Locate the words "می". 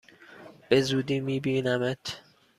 1.19-1.39